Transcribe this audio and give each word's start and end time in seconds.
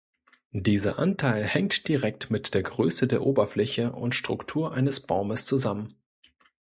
Dieser 0.55 0.97
Anteil 0.97 1.43
hängt 1.43 1.87
direkt 1.87 2.31
mit 2.31 2.55
der 2.55 2.63
Größe 2.63 3.05
der 3.05 3.21
Oberfläche 3.21 3.91
und 3.93 4.15
Struktur 4.15 4.71
eines 4.73 4.99
Baumes 5.01 5.45
zusammen. 5.45 5.93